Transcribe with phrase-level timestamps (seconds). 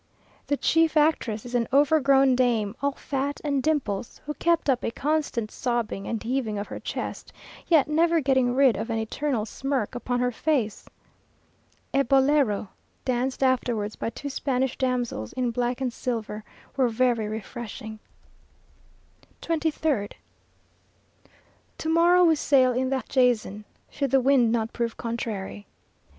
[0.47, 4.89] The chief actress is an overgrown dame, all fat and dimples, who kept up a
[4.89, 7.31] constant sobbing and heaving of her chest,
[7.67, 10.89] yet never getting rid of an eternal smirk upon her face.
[11.93, 12.69] A bolero,
[13.05, 16.43] danced afterwards by two Spanish damsels in black and silver,
[16.75, 17.99] was very refreshing.
[19.43, 20.13] 23rd.
[21.77, 25.67] To morrow we sail in the Jason, should the wind not prove contrary.